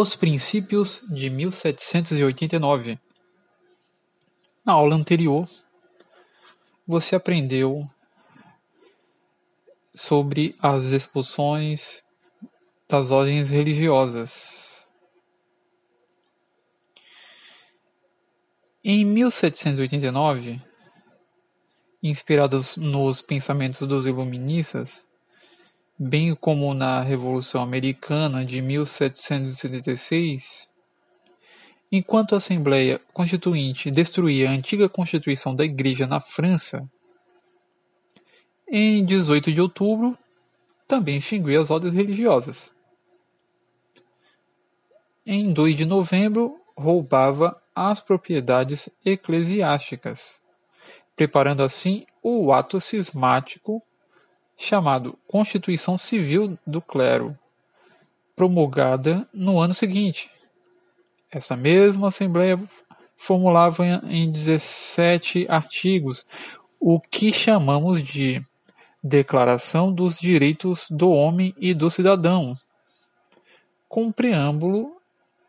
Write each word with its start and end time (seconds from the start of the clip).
Os 0.00 0.14
Princípios 0.14 1.04
de 1.10 1.28
mil 1.28 1.50
setecentos 1.50 2.16
e 2.16 2.22
oitenta 2.22 2.54
e 2.54 2.58
nove 2.60 3.00
Na 4.64 4.74
aula 4.74 4.94
anterior, 4.94 5.50
você 6.86 7.16
aprendeu 7.16 7.82
sobre 9.92 10.54
as 10.60 10.84
expulsões 10.84 12.00
das 12.88 13.10
ordens 13.10 13.48
religiosas. 13.48 14.40
Em 18.84 19.04
mil 19.04 19.32
setecentos 19.32 19.80
e 19.80 19.82
oitenta 19.82 20.06
e 20.06 20.12
nove, 20.12 20.62
inspirados 22.00 22.76
nos 22.76 23.20
pensamentos 23.20 23.88
dos 23.88 24.06
iluministas, 24.06 25.04
bem 25.98 26.34
como 26.34 26.72
na 26.74 27.02
Revolução 27.02 27.60
Americana 27.60 28.44
de 28.44 28.62
mil 28.62 28.86
setecentos 28.86 29.52
e 29.52 29.56
setenta 29.56 29.90
e 29.90 29.98
seis, 29.98 30.68
enquanto 31.90 32.34
a 32.34 32.38
Assembleia 32.38 33.00
Constituinte 33.12 33.90
destruía 33.90 34.48
a 34.48 34.52
antiga 34.52 34.88
Constituição 34.88 35.54
da 35.56 35.64
Igreja 35.64 36.06
na 36.06 36.20
França, 36.20 36.88
em 38.70 39.04
dezoito 39.04 39.50
de 39.50 39.60
outubro 39.60 40.16
também 40.86 41.16
extinguiu 41.16 41.60
as 41.60 41.70
ordens 41.70 41.94
religiosas. 41.94 42.70
Em 45.26 45.52
dois 45.52 45.74
de 45.74 45.84
novembro, 45.84 46.60
roubava 46.76 47.60
as 47.74 48.00
propriedades 48.00 48.88
eclesiásticas, 49.04 50.22
preparando 51.16 51.62
assim 51.62 52.06
o 52.22 52.52
ato 52.52 52.80
cismático 52.80 53.82
chamado 54.58 55.16
Constituição 55.28 55.96
Civil 55.96 56.58
do 56.66 56.82
Clero, 56.82 57.38
promulgada 58.34 59.26
no 59.32 59.60
ano 59.60 59.72
seguinte. 59.72 60.28
Essa 61.30 61.56
mesma 61.56 62.08
Assembleia 62.08 62.60
formulava 63.16 63.86
em 63.86 64.30
17 64.30 65.46
artigos 65.48 66.26
o 66.80 67.00
que 67.00 67.32
chamamos 67.32 68.02
de 68.02 68.42
Declaração 69.02 69.92
dos 69.92 70.18
Direitos 70.18 70.86
do 70.90 71.10
Homem 71.10 71.54
e 71.56 71.72
do 71.72 71.88
Cidadão, 71.88 72.56
com 73.88 74.10
preâmbulo 74.10 74.96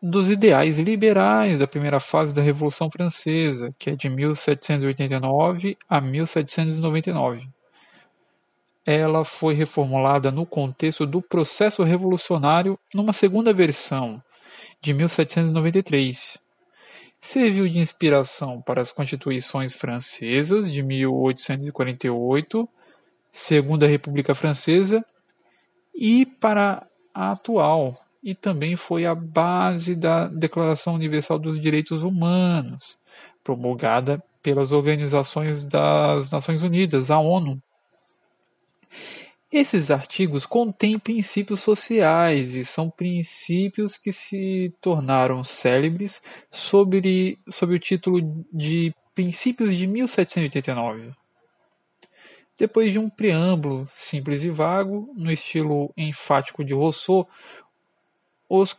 dos 0.00 0.30
ideais 0.30 0.78
liberais 0.78 1.58
da 1.58 1.66
primeira 1.66 1.98
fase 1.98 2.32
da 2.32 2.40
Revolução 2.40 2.88
Francesa, 2.90 3.74
que 3.76 3.90
é 3.90 3.96
de 3.96 4.08
1789 4.08 5.76
a 5.88 6.00
1799 6.00 7.48
ela 8.84 9.24
foi 9.24 9.54
reformulada 9.54 10.30
no 10.30 10.46
contexto 10.46 11.06
do 11.06 11.20
processo 11.20 11.82
revolucionário 11.82 12.78
numa 12.94 13.12
segunda 13.12 13.52
versão, 13.52 14.22
de 14.80 14.92
1793. 14.92 16.38
Serviu 17.20 17.68
de 17.68 17.78
inspiração 17.78 18.62
para 18.62 18.80
as 18.80 18.90
constituições 18.90 19.74
francesas 19.74 20.72
de 20.72 20.82
1848, 20.82 22.68
Segunda 23.32 23.86
República 23.86 24.34
Francesa, 24.34 25.04
e 25.94 26.24
para 26.24 26.86
a 27.14 27.32
atual, 27.32 28.00
e 28.22 28.34
também 28.34 28.74
foi 28.74 29.04
a 29.04 29.14
base 29.14 29.94
da 29.94 30.26
Declaração 30.28 30.94
Universal 30.94 31.38
dos 31.38 31.60
Direitos 31.60 32.02
Humanos, 32.02 32.98
promulgada 33.44 34.22
pelas 34.42 34.72
organizações 34.72 35.64
das 35.64 36.30
Nações 36.30 36.62
Unidas, 36.62 37.10
a 37.10 37.18
ONU, 37.18 37.62
esses 39.52 39.90
artigos 39.90 40.46
contêm 40.46 40.98
princípios 40.98 41.60
sociais 41.60 42.54
e 42.54 42.64
são 42.64 42.88
princípios 42.88 43.96
que 43.96 44.12
se 44.12 44.72
tornaram 44.80 45.42
célebres 45.42 46.22
sobre, 46.50 47.38
sob 47.48 47.74
o 47.74 47.78
título 47.78 48.20
de 48.52 48.94
Princípios 49.12 49.76
de 49.76 49.88
1789. 49.88 51.12
Depois 52.56 52.92
de 52.92 52.98
um 52.98 53.10
preâmbulo 53.10 53.88
simples 53.96 54.44
e 54.44 54.50
vago, 54.50 55.12
no 55.16 55.32
estilo 55.32 55.92
enfático 55.96 56.64
de 56.64 56.72
Rousseau, 56.72 57.28
os, 58.48 58.76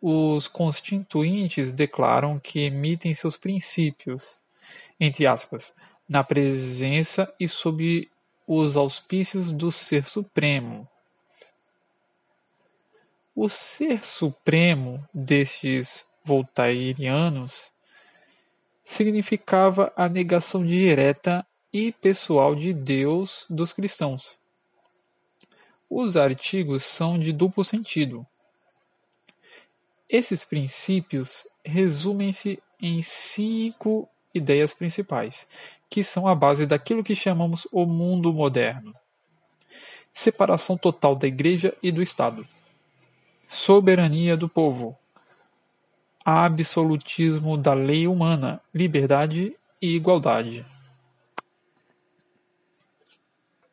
os 0.00 0.48
constituintes 0.48 1.72
declaram 1.72 2.38
que 2.38 2.60
emitem 2.60 3.14
seus 3.14 3.36
princípios, 3.36 4.36
entre 4.98 5.26
aspas, 5.26 5.74
na 6.08 6.24
presença 6.24 7.32
e 7.38 7.46
sob 7.46 8.08
os 8.46 8.76
auspícios 8.76 9.52
do 9.52 9.70
Ser 9.70 10.08
Supremo. 10.08 10.88
O 13.34 13.48
Ser 13.48 14.04
Supremo 14.04 15.06
destes 15.12 16.04
voltairianos 16.24 17.70
significava 18.84 19.92
a 19.96 20.08
negação 20.08 20.64
direta 20.64 21.46
e 21.72 21.92
pessoal 21.92 22.54
de 22.54 22.72
Deus 22.74 23.46
dos 23.48 23.72
cristãos. 23.72 24.36
Os 25.88 26.16
artigos 26.16 26.84
são 26.84 27.18
de 27.18 27.32
duplo 27.32 27.64
sentido. 27.64 28.26
Esses 30.08 30.44
princípios 30.44 31.46
resumem-se 31.64 32.62
em 32.80 33.00
cinco 33.00 34.08
ideias 34.34 34.72
principais, 34.72 35.46
que 35.88 36.02
são 36.02 36.26
a 36.26 36.34
base 36.34 36.66
daquilo 36.66 37.04
que 37.04 37.14
chamamos 37.14 37.66
o 37.70 37.84
mundo 37.84 38.32
moderno. 38.32 38.94
Separação 40.12 40.76
total 40.76 41.14
da 41.14 41.26
Igreja 41.26 41.74
e 41.82 41.90
do 41.90 42.02
Estado. 42.02 42.46
Soberania 43.48 44.36
do 44.36 44.48
povo. 44.48 44.96
Absolutismo 46.24 47.56
da 47.56 47.74
lei 47.74 48.06
humana, 48.06 48.60
liberdade 48.74 49.56
e 49.80 49.94
igualdade. 49.94 50.64